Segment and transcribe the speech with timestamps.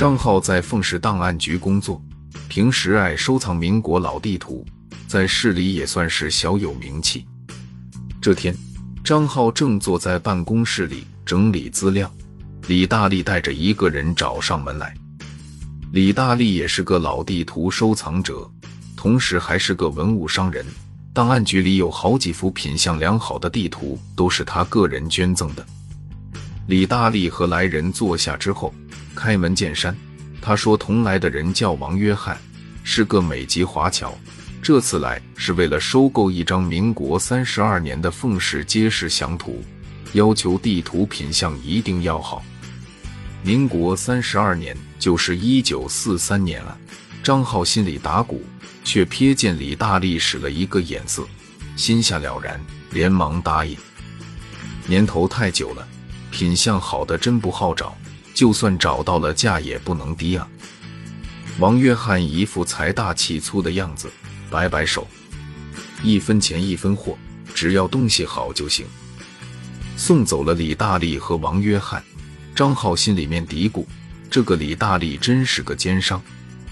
[0.00, 2.02] 张浩在凤市档案局工作，
[2.48, 4.64] 平时爱收藏民国老地图，
[5.06, 7.26] 在市里也算是小有名气。
[8.18, 8.56] 这天，
[9.04, 12.10] 张浩正坐在办公室里整理资料，
[12.66, 14.94] 李大力带着一个人找上门来。
[15.92, 18.50] 李大力也是个老地图收藏者，
[18.96, 20.64] 同时还是个文物商人。
[21.12, 25.62] 档案局里有好几幅品相良好的地图，都是他个人捐赠的。
[26.68, 28.72] 李大力和来人坐下之后。
[29.20, 29.94] 开门见山，
[30.40, 32.38] 他说：“同来的人叫王约翰，
[32.82, 34.16] 是个美籍华侨。
[34.62, 39.62] 这次来是为了收购一张民国三十二年的凤市街市详图，
[40.14, 42.42] 要求地图品相一定要好。
[43.42, 46.74] 民国三十二年就是一九四三年啊！”
[47.22, 48.42] 张浩心里打鼓，
[48.82, 51.28] 却瞥见李大力使了一个眼色，
[51.76, 52.58] 心下了然，
[52.90, 53.76] 连忙答应。
[54.86, 55.86] 年头太久了，
[56.30, 57.94] 品相好的真不好找。
[58.40, 60.48] 就算找到了，价也不能低啊！
[61.58, 64.10] 王约翰一副财大气粗的样子，
[64.50, 65.06] 摆摆手，
[66.02, 67.18] 一分钱一分货，
[67.54, 68.86] 只要东西好就行。
[69.94, 72.02] 送走了李大力和王约翰，
[72.54, 73.84] 张浩心里面嘀咕：
[74.30, 76.18] 这个李大力真是个奸商。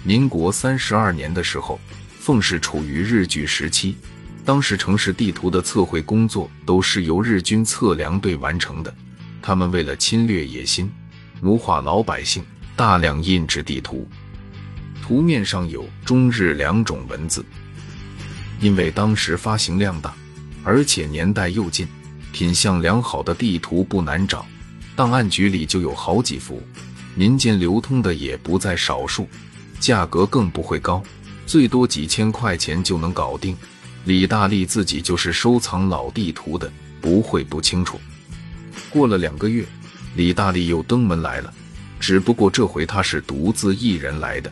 [0.02, 1.78] 民国三十二年的时候，
[2.18, 3.94] 凤市处于日据时期，
[4.42, 8.94] 当时城市地图的测绘工作都是由日军测量队完成的，
[9.42, 10.90] 他们为了侵略野心。
[11.40, 12.44] 奴化老百姓，
[12.74, 14.08] 大量印制地图，
[15.00, 17.44] 图面上有中日两种文字。
[18.60, 20.12] 因为当时发行量大，
[20.64, 21.86] 而且年代又近，
[22.32, 24.44] 品相良好的地图不难找，
[24.96, 26.60] 档案局里就有好几幅，
[27.14, 29.28] 民间流通的也不在少数，
[29.78, 31.00] 价格更不会高，
[31.46, 33.56] 最多几千块钱就能搞定。
[34.06, 36.68] 李大力自己就是收藏老地图的，
[37.00, 38.00] 不会不清楚。
[38.90, 39.64] 过了两个月。
[40.14, 41.52] 李大力又登门来了，
[42.00, 44.50] 只不过这回他是独自一人来的。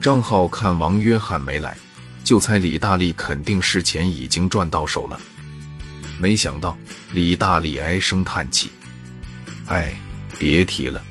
[0.00, 1.76] 张浩看王约翰没来，
[2.24, 5.18] 就猜李大力肯定是钱已经赚到手了。
[6.18, 6.76] 没想到
[7.12, 8.70] 李大力唉声叹气
[9.68, 9.94] ：“哎，
[10.38, 11.02] 别提了，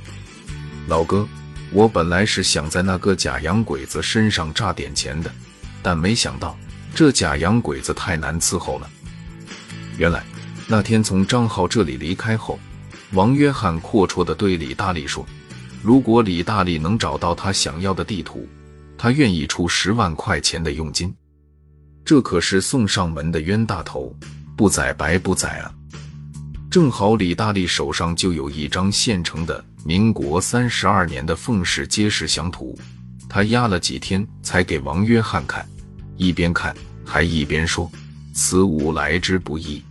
[0.87, 1.27] 老哥，
[1.71, 5.33] 我本来是想在那个假洋鬼子身上诈点钱的，
[5.81, 6.55] 但没想到
[6.93, 8.89] 这假洋鬼子太难伺候了。
[9.97, 10.23] 原来
[10.67, 12.59] 那天从张浩这里离开后。”
[13.13, 15.25] 王约翰阔绰地对李大力说
[15.81, 18.47] ：“如果李大力能找到他想要的地图，
[18.99, 21.11] 他愿意出十万块钱的佣金。
[22.05, 24.15] 这可是送上门的冤大头，
[24.55, 25.73] 不宰白不宰啊！
[26.69, 32.77] 正好李大力手上就有一张现成的民国三十二年的凤市街市详图，
[33.27, 35.67] 他压了几天才给王约翰看，
[36.15, 37.91] 一边看还一边说
[38.35, 39.81] ：‘此物来之不易。’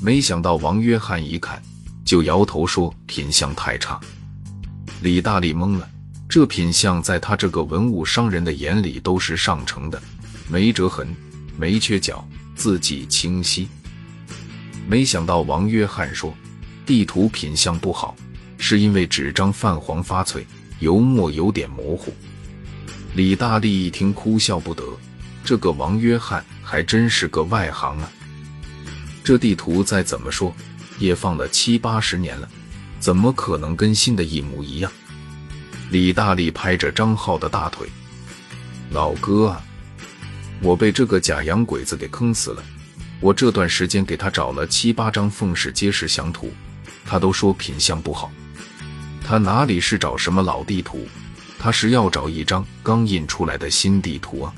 [0.00, 1.62] 没想到王约翰一看。”
[2.04, 4.00] 就摇头说品相太差，
[5.02, 5.88] 李大力懵了。
[6.28, 10.02] 这品相在他这个文物商人的眼里都是上乘的，
[10.48, 11.14] 没折痕，
[11.58, 13.68] 没缺角，字迹清晰。
[14.88, 16.34] 没想到王约翰说
[16.86, 18.16] 地图品相不好，
[18.56, 20.46] 是因为纸张泛黄发脆，
[20.80, 22.12] 油墨有点模糊。
[23.14, 24.82] 李大力一听哭笑不得，
[25.44, 28.10] 这个王约翰还真是个外行啊！
[29.22, 30.54] 这地图再怎么说。
[31.02, 32.48] 也放了七八十年了，
[33.00, 34.90] 怎么可能跟新的一模一样？
[35.90, 37.88] 李大力拍着张浩的大腿
[38.90, 39.62] ：“老哥啊，
[40.60, 42.62] 我被这个假洋鬼子给坑死了！
[43.20, 46.52] 我这段时间给他找了七八张凤市街市详图，
[47.04, 48.30] 他都说品相不好。
[49.24, 51.06] 他哪里是找什么老地图？
[51.58, 54.54] 他是要找一张刚印出来的新地图啊！”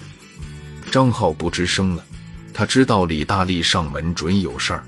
[0.92, 2.04] 张浩不吱声了，
[2.52, 4.84] 他知道李大力上门准有事儿。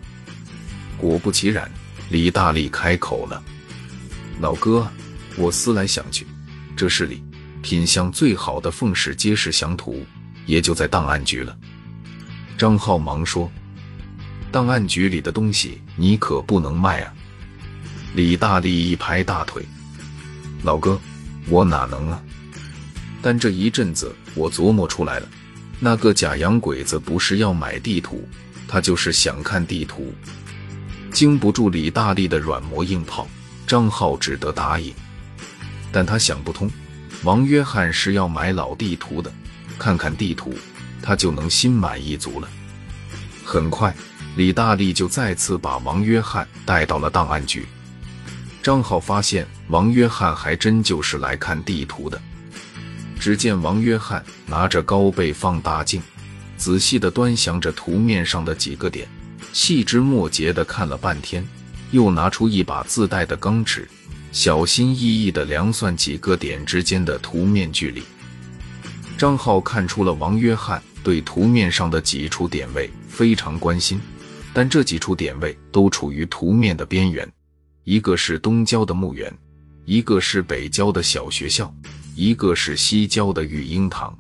[0.97, 1.71] 果不其然，
[2.11, 3.43] 李大力开口了
[4.41, 4.87] ：“老哥，
[5.37, 6.27] 我思来想去，
[6.77, 7.23] 这市里
[7.63, 10.05] 品相最好的凤市街市详图，
[10.47, 11.57] 也就在档案局了。”
[12.57, 13.51] 张浩忙说
[14.51, 17.13] ：“档案局里的东西你可不能卖啊！”
[18.15, 19.63] 李大力一拍大腿
[20.65, 20.99] ：“老哥，
[21.49, 22.23] 我哪能啊？
[23.21, 25.29] 但这一阵子我琢磨出来了，
[25.81, 28.27] 那个假洋鬼子不是要买地图，
[28.67, 30.15] 他就是想看地图。”
[31.17, 33.27] 经不住李大力的软磨硬泡，
[33.67, 34.93] 张浩只得答应。
[35.91, 36.71] 但他想不通，
[37.23, 39.33] 王约翰是要买老地图的，
[39.79, 40.53] 看看地图，
[41.01, 42.47] 他就能心满意足了。
[43.47, 43.97] 很快，
[44.37, 47.65] 李大力就再次把王约翰带到了档案局。
[48.63, 52.21] 张浩发现，王约翰还真就是来看地图的。
[53.19, 56.03] 只见王约翰拿着高倍放大镜，
[56.59, 59.09] 仔细地端详着图面上的几个点。
[59.53, 61.47] 细枝末节的看了半天，
[61.91, 63.89] 又拿出一把自带的钢尺，
[64.33, 68.03] 小心翼翼的量算几个点之间的图面距离。
[69.17, 73.99] 张浩看出了王约翰对图面上的几处点位非常关心，
[74.53, 77.27] 但这几处点位都处于图面的边缘，
[77.85, 79.33] 一个是东郊的墓园，
[79.87, 81.75] 一个是北郊的小学校，
[82.15, 84.15] 一个是西郊的育婴堂。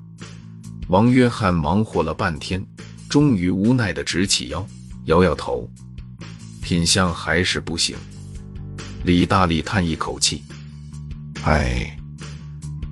[0.89, 2.65] 王约翰忙活了半天，
[3.09, 4.67] 终于无奈的直起腰，
[5.06, 5.69] 摇摇头，
[6.61, 7.97] 品相还是不行。
[9.05, 10.43] 李大力叹一口气
[11.44, 11.97] ：“哎，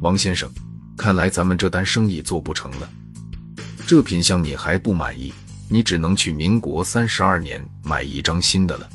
[0.00, 0.50] 王先生。”
[0.96, 2.88] 看来咱们这单生意做不成了。
[3.84, 5.34] 这品相你还不满意，
[5.69, 8.88] 你只能去民国三十二年买一张新的了。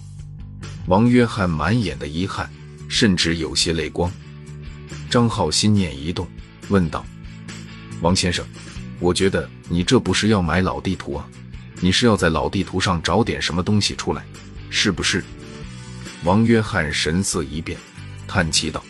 [0.88, 2.50] 王约翰满眼的遗憾，
[2.88, 4.10] 甚至有些泪光。
[5.10, 6.26] 张浩心念一动，
[6.70, 7.06] 问道
[8.02, 8.46] ：“王先生，
[8.98, 11.28] 我觉得你这不是要买老地图啊？
[11.80, 14.24] 你是要在老地图上找点什么东西出来，
[14.70, 15.24] 是不是？”
[16.24, 17.78] 王约翰神色一变，
[18.28, 18.84] 叹气道：“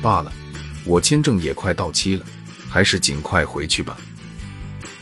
[0.00, 0.32] 罢了。”
[0.86, 2.24] 我签证也快到期了，
[2.66, 3.98] 还是尽快回去吧。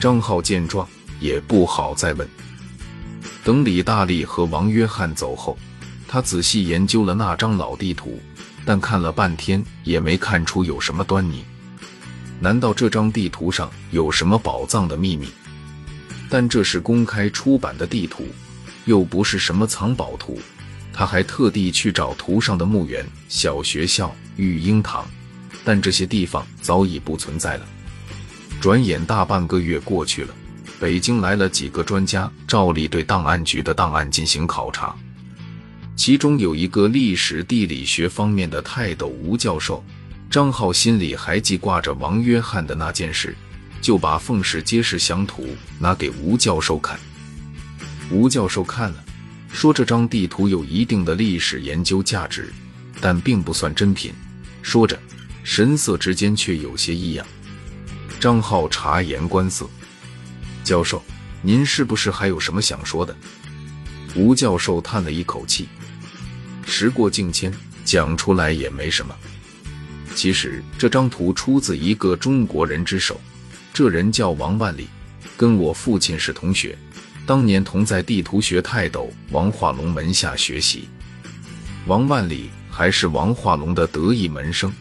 [0.01, 0.87] 张浩见状，
[1.21, 2.29] 也不好再问。
[3.45, 5.57] 等李大力和王约翰走后，
[6.09, 8.21] 他仔细研究了那张老地图，
[8.65, 11.45] 但看了半天也没看出有什么端倪。
[12.41, 15.29] 难道这张地图上有什么宝藏的秘密？
[16.29, 18.27] 但这是公开出版的地图，
[18.85, 20.41] 又不是什么藏宝图。
[20.93, 25.09] 他还特地去找图上的墓园、小学校、育婴堂。
[25.65, 27.67] 但这些地方早已不存在了。
[28.61, 30.35] 转眼大半个月过去了，
[30.81, 34.95] 北京来了几个专家，照例对档案局的档案进行考察。
[35.95, 39.85] 其中有一个历史地理学方面的泰斗吴教授。
[40.31, 43.35] 张浩心里还记挂着王约翰的那件事，
[43.81, 45.45] 就把《奉氏街市详图》
[45.79, 46.99] 拿给吴教授看。
[48.11, 49.05] 吴教授看了，
[49.53, 52.53] 说这张地图有一定的历史研究价值，
[53.01, 54.13] 但并不算真品。
[54.63, 54.99] 说着。
[55.45, 57.27] 神色之间却有些异样。
[58.21, 59.67] 张浩察言观色，
[60.63, 61.03] 教授，
[61.41, 63.17] 您是不是还有什么想说的？
[64.15, 65.67] 吴教授叹了一口气，
[66.67, 67.51] 时过境迁，
[67.83, 69.17] 讲出来也没什么。
[70.15, 73.19] 其实这张图出自一个中国人之手，
[73.79, 74.89] 这人叫王万里，
[75.37, 76.77] 跟我父亲是同学，
[77.25, 80.89] 当年同在地图学泰斗王化龙门下学习。
[81.87, 84.73] 王万里还是王化龙的得意门生。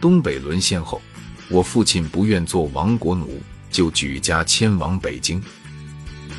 [0.00, 1.02] 东北沦陷后，
[1.50, 5.38] 我父亲不愿做亡国奴，就举家迁往北京。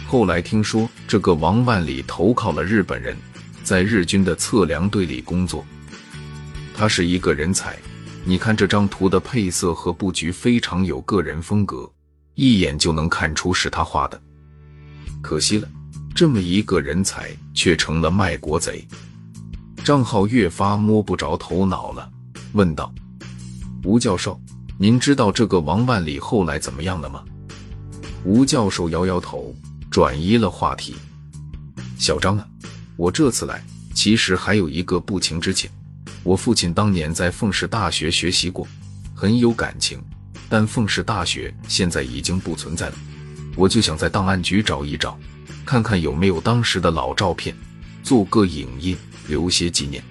[0.08, 3.16] 后来听说这个王万里投靠了日本人，
[3.64, 5.64] 在日军的测量队里工作。
[6.74, 7.78] 他是一个人才，
[8.26, 11.88] 你看这张图的配色和布局非常有个人风格，
[12.38, 14.22] 一眼就能看出是他画的。
[15.22, 15.68] 可惜了，
[16.16, 18.88] 这么一个人才却成了卖国贼。
[19.84, 22.08] 张浩越发摸不着头脑了，
[22.54, 22.94] 问道。
[23.84, 24.40] 吴教授，
[24.78, 27.24] 您知道这个王万里后来怎么样了吗？
[28.24, 29.56] 吴教授摇摇头，
[29.90, 30.96] 转移了话题。
[31.98, 32.48] 小张啊，
[32.98, 33.64] 我这次来
[33.96, 35.68] 其实还有一个不情之请。
[36.22, 38.68] 我父亲当年在凤氏大学学习过，
[39.16, 40.00] 很有感情，
[40.50, 42.96] 但凤氏大学现在已经不存在了。
[43.56, 45.18] 我就想在档案局找一找，
[45.66, 47.56] 看看有没有当时的老照片，
[48.04, 48.96] 做个影印，
[49.28, 50.04] 留些纪念。